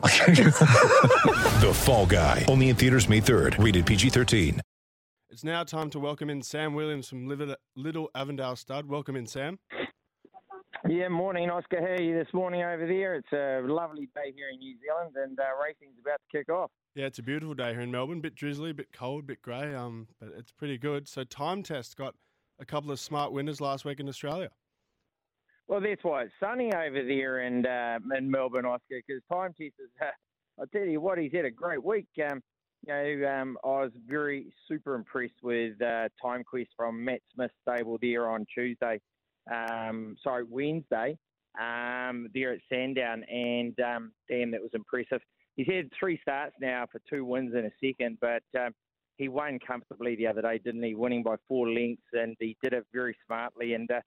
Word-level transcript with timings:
The 1.60 1.72
Fall 1.74 2.06
Guy. 2.06 2.46
Only 2.48 2.70
in 2.70 2.76
theaters 2.76 3.08
May 3.08 3.20
3rd. 3.20 3.62
Rated 3.62 3.84
PG-13. 3.84 4.58
It's 5.28 5.44
now 5.44 5.62
time 5.62 5.90
to 5.90 6.00
welcome 6.00 6.30
in 6.30 6.40
Sam 6.42 6.72
Williams 6.72 7.06
from 7.06 7.28
Little 7.76 8.10
Avondale 8.14 8.56
Stud. 8.56 8.86
Welcome 8.86 9.14
in, 9.14 9.26
Sam. 9.26 9.58
Yeah, 10.88 11.08
morning, 11.08 11.50
Oscar. 11.50 11.80
How 11.80 11.86
are 11.88 12.02
you 12.02 12.14
this 12.14 12.32
morning 12.32 12.62
over 12.62 12.86
there? 12.86 13.14
It's 13.14 13.32
a 13.32 13.60
lovely 13.70 14.08
day 14.14 14.32
here 14.34 14.48
in 14.50 14.58
New 14.58 14.74
Zealand, 14.80 15.14
and 15.16 15.38
uh, 15.38 15.42
racing's 15.62 15.98
about 16.00 16.18
to 16.30 16.38
kick 16.38 16.48
off. 16.48 16.70
Yeah, 16.94 17.04
it's 17.04 17.18
a 17.18 17.22
beautiful 17.22 17.54
day 17.54 17.72
here 17.72 17.82
in 17.82 17.90
Melbourne. 17.90 18.22
Bit 18.22 18.34
drizzly, 18.34 18.72
bit 18.72 18.88
cold, 18.94 19.26
bit 19.26 19.42
grey, 19.42 19.74
um, 19.74 20.08
but 20.18 20.30
it's 20.38 20.50
pretty 20.50 20.78
good. 20.78 21.08
So 21.08 21.24
Time 21.24 21.62
Test 21.62 21.96
got 21.96 22.14
a 22.58 22.64
couple 22.64 22.90
of 22.90 22.98
smart 22.98 23.32
winners 23.32 23.60
last 23.60 23.84
week 23.84 24.00
in 24.00 24.08
Australia. 24.08 24.48
Well, 25.70 25.80
that's 25.80 26.02
why 26.02 26.24
it's 26.24 26.32
sunny 26.40 26.72
over 26.74 27.04
there 27.04 27.42
in 27.42 27.64
uh, 27.64 28.00
in 28.18 28.28
Melbourne, 28.28 28.64
Oscar. 28.64 29.00
Because 29.06 29.22
time 29.32 29.52
test 29.52 29.74
is, 29.78 29.88
uh, 30.02 30.06
I'll 30.58 30.66
tell 30.66 30.84
you 30.84 31.00
what, 31.00 31.16
he's 31.16 31.30
had 31.32 31.44
a 31.44 31.50
great 31.50 31.82
week. 31.82 32.08
Um, 32.28 32.42
you 32.84 32.92
know, 32.92 33.28
um, 33.30 33.56
I 33.62 33.82
was 33.82 33.92
very 34.04 34.52
super 34.66 34.96
impressed 34.96 35.44
with 35.44 35.80
uh, 35.80 36.08
Time 36.20 36.42
Quest 36.42 36.70
from 36.76 37.04
Matt 37.04 37.20
Smith's 37.32 37.54
stable 37.62 37.98
there 38.02 38.28
on 38.28 38.46
Tuesday. 38.52 39.00
Um, 39.48 40.16
sorry, 40.24 40.42
Wednesday. 40.42 41.16
Um, 41.60 42.26
there 42.34 42.52
at 42.52 42.60
Sandown, 42.68 43.22
and 43.30 43.78
um, 43.78 44.10
damn, 44.28 44.50
that 44.50 44.60
was 44.60 44.70
impressive. 44.74 45.20
He's 45.54 45.68
had 45.68 45.88
three 45.96 46.18
starts 46.20 46.56
now 46.60 46.86
for 46.90 47.00
two 47.08 47.24
wins 47.24 47.54
and 47.54 47.66
a 47.66 47.70
second, 47.80 48.18
but 48.20 48.42
um, 48.58 48.72
he 49.18 49.28
won 49.28 49.60
comfortably 49.64 50.16
the 50.16 50.26
other 50.26 50.42
day, 50.42 50.58
didn't 50.58 50.82
he? 50.82 50.96
Winning 50.96 51.22
by 51.22 51.36
four 51.46 51.68
lengths, 51.68 52.02
and 52.12 52.36
he 52.40 52.56
did 52.60 52.72
it 52.72 52.86
very 52.92 53.16
smartly. 53.24 53.74
And 53.74 53.88
uh, 53.88 54.00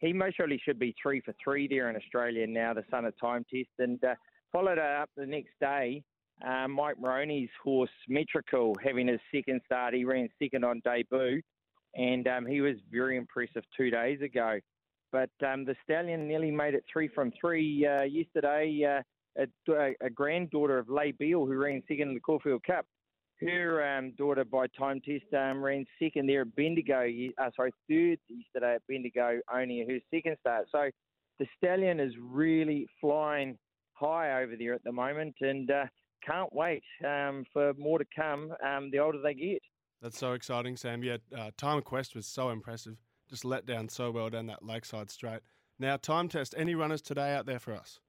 he 0.00 0.12
most 0.12 0.36
surely 0.36 0.60
should 0.64 0.78
be 0.78 0.94
three 1.00 1.20
for 1.20 1.34
three 1.42 1.68
there 1.68 1.90
in 1.90 1.96
Australia 1.96 2.46
now, 2.46 2.74
the 2.74 2.84
son 2.90 3.04
of 3.04 3.18
time 3.20 3.44
test. 3.52 3.68
And 3.78 4.02
uh, 4.04 4.14
followed 4.52 4.78
up 4.78 5.10
the 5.16 5.26
next 5.26 5.52
day, 5.60 6.02
uh, 6.46 6.68
Mike 6.68 6.98
Moroney's 6.98 7.50
horse 7.62 7.90
Metrical 8.08 8.74
having 8.82 9.08
his 9.08 9.20
second 9.34 9.60
start. 9.66 9.94
He 9.94 10.04
ran 10.04 10.28
second 10.42 10.64
on 10.64 10.80
debut, 10.84 11.42
and 11.94 12.26
um, 12.26 12.46
he 12.46 12.62
was 12.62 12.76
very 12.90 13.16
impressive 13.16 13.62
two 13.76 13.90
days 13.90 14.20
ago. 14.22 14.58
But 15.12 15.30
um, 15.46 15.64
the 15.64 15.76
stallion 15.84 16.26
nearly 16.26 16.50
made 16.50 16.74
it 16.74 16.84
three 16.90 17.08
from 17.08 17.32
three 17.38 17.86
uh, 17.86 18.04
yesterday. 18.04 18.84
Uh, 18.84 19.02
a, 19.68 19.94
a 20.00 20.10
granddaughter 20.10 20.78
of 20.78 20.88
Leigh 20.88 21.12
Beale, 21.12 21.46
who 21.46 21.56
ran 21.56 21.82
second 21.88 22.08
in 22.08 22.14
the 22.14 22.20
Caulfield 22.20 22.62
Cup, 22.64 22.86
her 23.40 23.96
um, 23.96 24.12
daughter 24.16 24.44
by 24.44 24.66
time 24.78 25.00
test 25.00 25.32
um, 25.34 25.62
ran 25.62 25.84
second 26.02 26.28
there 26.28 26.42
at 26.42 26.54
Bendigo. 26.56 27.06
Uh, 27.38 27.50
sorry, 27.56 27.72
third 27.88 28.18
yesterday 28.28 28.74
at 28.74 28.82
Bendigo, 28.88 29.40
only 29.52 29.84
her 29.88 29.98
second 30.14 30.36
start. 30.40 30.66
So 30.72 30.90
the 31.38 31.46
stallion 31.56 32.00
is 32.00 32.12
really 32.20 32.86
flying 33.00 33.56
high 33.94 34.42
over 34.42 34.54
there 34.58 34.74
at 34.74 34.84
the 34.84 34.92
moment, 34.92 35.34
and 35.40 35.70
uh, 35.70 35.84
can't 36.26 36.52
wait 36.52 36.82
um, 37.06 37.44
for 37.52 37.72
more 37.74 37.98
to 37.98 38.04
come. 38.14 38.52
Um, 38.64 38.90
the 38.90 38.98
older 38.98 39.20
they 39.22 39.34
get. 39.34 39.62
That's 40.02 40.18
so 40.18 40.32
exciting, 40.32 40.76
Sam. 40.76 41.02
Yeah, 41.02 41.18
uh, 41.36 41.50
Time 41.56 41.82
Quest 41.82 42.14
was 42.14 42.26
so 42.26 42.50
impressive. 42.50 42.96
Just 43.28 43.44
let 43.44 43.66
down 43.66 43.88
so 43.88 44.10
well 44.10 44.30
down 44.30 44.46
that 44.46 44.64
lakeside 44.64 45.10
straight. 45.10 45.40
Now, 45.78 45.96
Time 45.96 46.28
Test. 46.28 46.54
Any 46.56 46.74
runners 46.74 47.02
today 47.02 47.34
out 47.34 47.46
there 47.46 47.58
for 47.58 47.74
us? 47.74 48.00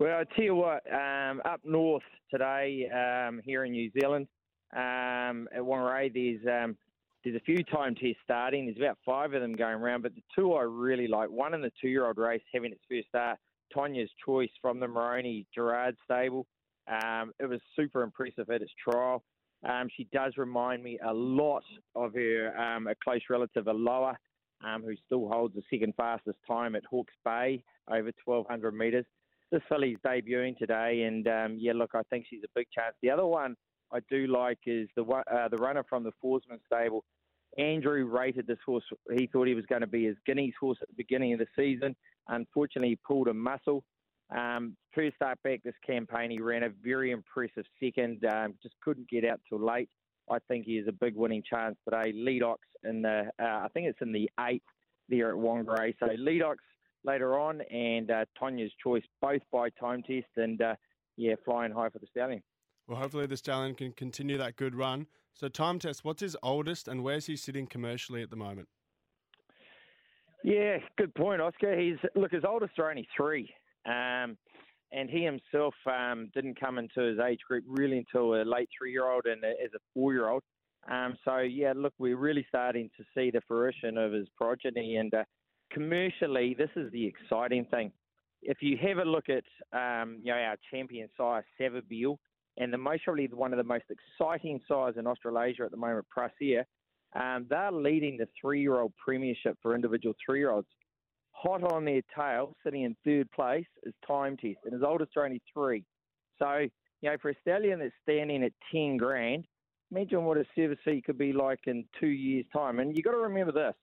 Well, 0.00 0.18
I 0.18 0.24
tell 0.34 0.44
you 0.44 0.56
what, 0.56 0.82
um, 0.92 1.40
up 1.44 1.60
north 1.62 2.02
today 2.28 2.88
um, 2.90 3.40
here 3.44 3.64
in 3.64 3.70
New 3.70 3.92
Zealand, 3.92 4.26
um, 4.72 5.48
at 5.54 5.60
Whangarei, 5.60 6.12
there's 6.12 6.64
um, 6.64 6.76
there's 7.22 7.36
a 7.36 7.44
few 7.44 7.62
time 7.62 7.94
tests 7.94 8.18
starting. 8.24 8.66
There's 8.66 8.76
about 8.76 8.98
five 9.06 9.34
of 9.34 9.40
them 9.40 9.54
going 9.54 9.76
around, 9.76 10.02
but 10.02 10.16
the 10.16 10.22
two 10.34 10.54
I 10.54 10.62
really 10.62 11.06
like, 11.06 11.30
one 11.30 11.54
in 11.54 11.62
the 11.62 11.70
two-year-old 11.80 12.18
race 12.18 12.42
having 12.52 12.72
its 12.72 12.80
first 12.90 13.06
start, 13.08 13.38
Tanya's 13.72 14.10
Choice 14.26 14.50
from 14.60 14.80
the 14.80 14.88
Moroney 14.88 15.46
Gerard 15.54 15.96
stable. 16.04 16.44
Um, 16.88 17.32
it 17.38 17.46
was 17.46 17.60
super 17.76 18.02
impressive 18.02 18.50
at 18.50 18.62
its 18.62 18.72
trial. 18.82 19.22
Um, 19.64 19.88
she 19.96 20.08
does 20.12 20.32
remind 20.36 20.82
me 20.82 20.98
a 21.06 21.14
lot 21.14 21.62
of 21.94 22.14
her 22.14 22.48
a 22.48 22.94
close 23.02 23.22
relative, 23.30 23.68
Aloha, 23.68 24.14
um, 24.66 24.82
who 24.82 24.94
still 25.06 25.28
holds 25.28 25.54
the 25.54 25.62
second 25.70 25.94
fastest 25.96 26.38
time 26.48 26.74
at 26.74 26.84
Hawke's 26.84 27.14
Bay 27.24 27.62
over 27.88 28.10
1,200 28.24 28.74
metres 28.74 29.06
this 29.54 29.62
filly's 29.68 29.98
debuting 30.04 30.58
today, 30.58 31.02
and 31.02 31.26
um, 31.28 31.56
yeah, 31.58 31.72
look, 31.74 31.92
I 31.94 32.02
think 32.10 32.26
she's 32.28 32.42
a 32.44 32.48
big 32.54 32.66
chance. 32.74 32.94
The 33.02 33.10
other 33.10 33.24
one 33.24 33.54
I 33.92 34.00
do 34.10 34.26
like 34.26 34.58
is 34.66 34.88
the 34.96 35.04
uh, 35.04 35.48
the 35.48 35.56
runner 35.58 35.84
from 35.88 36.02
the 36.02 36.12
Forsman 36.22 36.58
stable. 36.66 37.04
Andrew 37.56 38.04
rated 38.06 38.48
this 38.48 38.58
horse. 38.66 38.84
He 39.16 39.28
thought 39.28 39.46
he 39.46 39.54
was 39.54 39.66
going 39.66 39.82
to 39.82 39.86
be 39.86 40.06
his 40.06 40.16
Guineas 40.26 40.54
horse 40.60 40.78
at 40.82 40.88
the 40.88 40.94
beginning 40.96 41.32
of 41.34 41.38
the 41.38 41.46
season. 41.56 41.94
Unfortunately, 42.28 42.88
he 42.90 42.96
pulled 42.96 43.28
a 43.28 43.34
muscle. 43.34 43.84
Um, 44.36 44.76
first 44.92 45.14
start 45.14 45.38
back 45.44 45.62
this 45.62 45.74
campaign, 45.86 46.32
he 46.32 46.40
ran 46.40 46.64
a 46.64 46.70
very 46.82 47.12
impressive 47.12 47.64
second. 47.80 48.24
Um, 48.24 48.54
just 48.60 48.74
couldn't 48.82 49.08
get 49.08 49.24
out 49.24 49.40
till 49.48 49.64
late. 49.64 49.88
I 50.28 50.38
think 50.48 50.64
he 50.64 50.76
has 50.78 50.88
a 50.88 50.92
big 50.92 51.14
winning 51.14 51.44
chance 51.48 51.76
today. 51.84 52.12
Leadox 52.12 52.56
in 52.82 53.02
the, 53.02 53.30
uh, 53.40 53.44
I 53.44 53.68
think 53.72 53.86
it's 53.86 54.00
in 54.00 54.10
the 54.10 54.28
eighth 54.40 54.64
there 55.08 55.28
at 55.28 55.36
Whangarei. 55.36 55.94
So 56.00 56.06
Leadox 56.06 56.56
later 57.04 57.38
on, 57.38 57.60
and 57.62 58.10
uh, 58.10 58.24
Tanya's 58.38 58.72
Choice, 58.82 59.02
both 59.20 59.42
by 59.52 59.70
time 59.70 60.02
test, 60.02 60.26
and 60.36 60.60
uh, 60.60 60.74
yeah, 61.16 61.34
flying 61.44 61.72
high 61.72 61.88
for 61.90 61.98
the 61.98 62.06
stallion. 62.10 62.42
Well, 62.86 62.98
hopefully 62.98 63.26
the 63.26 63.36
stallion 63.36 63.74
can 63.74 63.92
continue 63.92 64.36
that 64.38 64.56
good 64.56 64.74
run. 64.74 65.06
So, 65.32 65.48
Time 65.48 65.78
Test. 65.78 66.04
What's 66.04 66.20
his 66.20 66.36
oldest, 66.42 66.86
and 66.86 67.02
where's 67.02 67.26
he 67.26 67.36
sitting 67.36 67.66
commercially 67.66 68.22
at 68.22 68.30
the 68.30 68.36
moment? 68.36 68.68
Yeah, 70.44 70.76
good 70.98 71.14
point, 71.14 71.40
Oscar. 71.40 71.78
He's 71.78 71.96
look, 72.14 72.30
his 72.30 72.44
oldest 72.46 72.78
are 72.78 72.90
only 72.90 73.08
three, 73.16 73.52
um, 73.86 74.36
and 74.92 75.08
he 75.08 75.24
himself 75.24 75.74
um, 75.86 76.30
didn't 76.34 76.60
come 76.60 76.78
into 76.78 77.00
his 77.00 77.18
age 77.18 77.40
group 77.48 77.64
really 77.66 77.98
until 77.98 78.34
a 78.34 78.44
late 78.44 78.68
three-year-old 78.78 79.24
and 79.24 79.42
a, 79.42 79.48
as 79.48 79.70
a 79.74 79.78
four-year-old. 79.94 80.42
Um, 80.90 81.16
so 81.24 81.38
yeah, 81.38 81.72
look, 81.74 81.94
we're 81.98 82.18
really 82.18 82.44
starting 82.48 82.90
to 82.98 83.04
see 83.16 83.30
the 83.30 83.40
fruition 83.48 83.96
of 83.96 84.12
his 84.12 84.28
progeny, 84.36 84.96
and 84.96 85.12
uh, 85.14 85.24
commercially, 85.74 86.54
this 86.56 86.70
is 86.76 86.90
the 86.92 87.04
exciting 87.04 87.66
thing. 87.66 87.92
If 88.42 88.58
you 88.60 88.78
have 88.86 88.98
a 88.98 89.04
look 89.04 89.26
at 89.28 89.44
um, 89.72 90.20
you 90.22 90.32
know 90.32 90.38
our 90.38 90.56
champion 90.70 91.08
sire 91.16 91.44
Savabeel, 91.60 92.16
and 92.56 92.72
the 92.72 92.78
most 92.78 93.04
probably 93.04 93.26
one 93.26 93.52
of 93.52 93.58
the 93.58 93.64
most 93.64 93.84
exciting 93.90 94.60
sires 94.68 94.94
in 94.96 95.06
Australasia 95.06 95.64
at 95.64 95.70
the 95.70 95.76
moment, 95.76 96.06
Proisir, 96.16 96.64
um, 97.14 97.46
they're 97.48 97.72
leading 97.72 98.16
the 98.16 98.28
three-year-old 98.40 98.92
premiership 99.04 99.56
for 99.60 99.74
individual 99.74 100.14
three-year-olds. 100.24 100.68
Hot 101.32 101.64
on 101.72 101.84
their 101.84 102.02
tail, 102.16 102.54
sitting 102.64 102.84
in 102.84 102.96
third 103.04 103.30
place, 103.32 103.66
is 103.82 103.92
Time 104.06 104.36
Test, 104.36 104.58
and 104.64 104.72
his 104.72 104.82
oldest 104.82 105.16
are 105.16 105.24
only 105.24 105.42
three. 105.52 105.84
So 106.38 106.58
you 106.58 107.10
know, 107.10 107.16
for 107.20 107.30
a 107.30 107.34
stallion 107.40 107.80
that's 107.80 107.92
standing 108.02 108.44
at 108.44 108.52
ten 108.72 108.96
grand, 108.96 109.44
imagine 109.90 110.24
what 110.24 110.38
a 110.38 110.44
service 110.54 110.78
fee 110.84 111.02
could 111.04 111.18
be 111.18 111.32
like 111.32 111.60
in 111.66 111.84
two 111.98 112.06
years' 112.08 112.46
time. 112.52 112.78
And 112.78 112.96
you've 112.96 113.04
got 113.04 113.12
to 113.12 113.18
remember 113.18 113.52
this: 113.52 113.74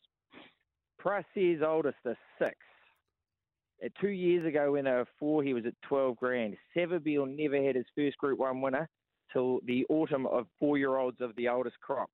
Proisir's 1.02 1.64
oldest 1.66 1.98
is 2.06 2.18
six. 2.38 2.56
Uh, 3.84 3.90
two 4.00 4.10
years 4.10 4.46
ago, 4.46 4.76
they 4.76 4.82
were 4.84 5.08
four, 5.18 5.44
he 5.44 5.54
was 5.54 5.66
at 5.66 5.74
12 5.88 6.16
grand. 6.18 6.56
Savabeel 6.76 7.28
never 7.28 7.64
had 7.64 7.76
his 7.76 7.86
first 7.96 8.18
Group 8.18 8.38
1 8.38 8.62
winner 8.62 8.88
till 9.34 9.60
the 9.66 9.86
autumn 9.90 10.28
of 10.28 10.46
four 10.60 10.78
year 10.78 10.98
olds 10.98 11.20
of 11.20 11.36
the 11.36 11.48
oldest 11.48 11.80
crop. 11.80 12.10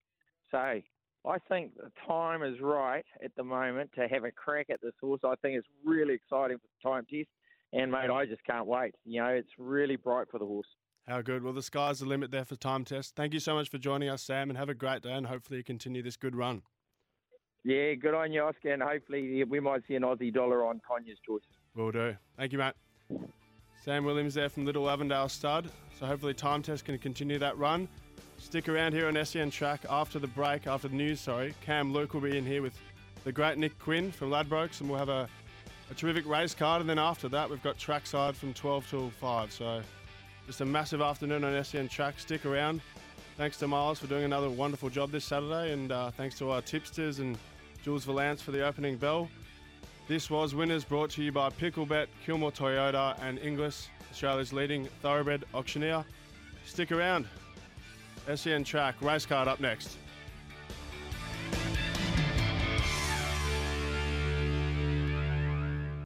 So 0.52 0.58
I 0.58 1.38
think 1.50 1.76
the 1.76 1.92
time 2.08 2.44
is 2.44 2.62
right 2.62 3.06
at 3.24 3.32
the 3.36 3.44
moment 3.44 3.92
to 3.96 4.08
have 4.08 4.24
a 4.24 4.32
crack 4.32 4.68
at 4.70 4.80
this 4.82 4.94
horse. 5.02 5.20
I 5.26 5.36
think 5.42 5.58
it's 5.58 5.68
really 5.84 6.14
exciting 6.14 6.58
for 6.58 6.68
the 6.68 6.90
time 6.90 7.06
test. 7.12 7.28
And, 7.74 7.92
mate, 7.92 8.10
I 8.10 8.26
just 8.26 8.46
can't 8.46 8.66
wait. 8.66 8.96
You 9.04 9.22
know, 9.22 9.28
it's 9.28 9.50
really 9.58 9.98
bright 9.98 10.28
for 10.32 10.40
the 10.40 10.46
horse. 10.46 10.68
How 11.06 11.22
good. 11.22 11.44
Well, 11.44 11.54
the 11.54 11.62
sky's 11.62 12.00
the 12.00 12.06
limit 12.06 12.32
there 12.32 12.46
for 12.46 12.56
Time 12.56 12.86
Test. 12.86 13.16
Thank 13.16 13.34
you 13.34 13.42
so 13.42 13.56
much 13.56 13.70
for 13.70 13.78
joining 13.78 14.08
us, 14.08 14.24
Sam, 14.24 14.50
and 14.50 14.58
have 14.58 14.70
a 14.70 14.74
great 14.74 15.02
day, 15.02 15.12
and 15.12 15.28
hopefully 15.28 15.58
you 15.58 15.64
continue 15.64 16.02
this 16.02 16.16
good 16.16 16.36
run. 16.36 16.62
Yeah, 17.64 17.94
good 17.96 18.14
on 18.14 18.32
you, 18.32 18.44
Oscar. 18.44 18.74
And 18.74 18.82
hopefully 18.82 19.44
we 19.44 19.60
might 19.60 19.82
see 19.88 19.96
an 19.96 20.04
Aussie 20.04 20.34
dollar 20.34 20.66
on 20.66 20.82
Tanya's 20.88 21.18
choice. 21.26 21.42
Will 21.76 21.92
do. 21.92 22.16
Thank 22.38 22.52
you, 22.52 22.58
Matt. 22.58 22.76
Sam 23.84 24.04
Williams 24.04 24.34
there 24.34 24.50
from 24.50 24.66
Little 24.66 24.90
Avondale 24.90 25.30
Stud. 25.30 25.70
So 26.00 26.06
hopefully 26.06 26.34
Time 26.34 26.62
Test 26.62 26.86
can 26.86 26.98
continue 26.98 27.40
that 27.40 27.58
run. 27.58 27.88
Stick 28.38 28.70
around 28.70 28.94
here 28.94 29.08
on 29.08 29.26
SEN 29.26 29.50
Track 29.50 29.82
after 29.90 30.20
the 30.20 30.28
break, 30.28 30.68
after 30.68 30.88
the 30.88 30.96
news, 30.96 31.20
sorry. 31.20 31.56
Cam 31.62 31.92
Luke 31.92 32.14
will 32.14 32.22
be 32.22 32.38
in 32.38 32.46
here 32.46 32.62
with 32.62 32.78
the 33.24 33.32
great 33.32 33.58
Nick 33.58 33.78
Quinn 33.80 34.12
from 34.12 34.30
Ladbrokes, 34.30 34.80
and 34.80 34.90
we'll 34.90 35.00
have 35.00 35.10
a, 35.10 35.28
a 35.90 35.94
terrific 35.96 36.28
race 36.28 36.54
card. 36.54 36.82
And 36.82 36.90
then 36.90 37.00
after 37.00 37.28
that, 37.30 37.50
we've 37.50 37.64
got 37.64 37.78
trackside 37.78 38.36
from 38.36 38.54
12 38.54 38.90
till 38.90 39.10
5. 39.10 39.52
So 39.52 39.82
just 40.46 40.62
a 40.62 40.66
massive 40.66 41.02
afternoon 41.02 41.44
on 41.44 41.64
SEN 41.64 41.88
Track. 41.88 42.20
Stick 42.20 42.46
around. 42.46 42.82
Thanks 43.38 43.58
to 43.58 43.68
Miles 43.68 44.00
for 44.00 44.08
doing 44.08 44.24
another 44.24 44.50
wonderful 44.50 44.90
job 44.90 45.12
this 45.12 45.24
Saturday, 45.24 45.72
and 45.72 45.92
uh, 45.92 46.10
thanks 46.10 46.40
to 46.40 46.50
our 46.50 46.60
tipsters 46.60 47.20
and 47.20 47.38
Jules 47.84 48.04
Valance 48.04 48.42
for 48.42 48.50
the 48.50 48.66
opening 48.66 48.98
bell. 48.98 49.30
This 50.08 50.32
was 50.32 50.56
Winners 50.56 50.84
brought 50.84 51.12
to 51.12 51.24
you 51.24 51.32
by 51.32 51.50
Picklebet, 51.52 52.08
Kilmore 52.26 52.52
Toyota, 52.52 53.16
and 53.22 53.38
Inglis, 53.38 53.90
Australia's 54.10 54.54
leading 54.54 54.88
thoroughbred 55.04 55.46
auctioneer. 55.54 56.04
Stick 56.66 56.92
around. 56.92 57.28
SEN 58.34 58.64
track, 58.64 58.96
race 59.04 59.28
card 59.28 59.48
up 59.48 59.60
next. 59.60 59.98